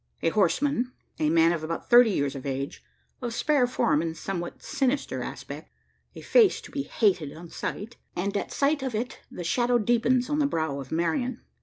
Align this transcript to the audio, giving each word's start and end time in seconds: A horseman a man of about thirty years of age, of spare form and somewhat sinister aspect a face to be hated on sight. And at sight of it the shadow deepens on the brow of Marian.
A 0.23 0.29
horseman 0.29 0.93
a 1.19 1.29
man 1.29 1.51
of 1.53 1.63
about 1.63 1.87
thirty 1.87 2.09
years 2.09 2.33
of 2.35 2.43
age, 2.43 2.83
of 3.21 3.35
spare 3.35 3.67
form 3.67 4.01
and 4.01 4.17
somewhat 4.17 4.63
sinister 4.63 5.21
aspect 5.21 5.69
a 6.15 6.21
face 6.21 6.59
to 6.61 6.71
be 6.71 6.81
hated 6.81 7.37
on 7.37 7.49
sight. 7.49 7.97
And 8.15 8.35
at 8.35 8.51
sight 8.51 8.81
of 8.81 8.95
it 8.95 9.19
the 9.29 9.43
shadow 9.43 9.77
deepens 9.77 10.27
on 10.27 10.39
the 10.39 10.47
brow 10.47 10.79
of 10.79 10.91
Marian. 10.91 11.41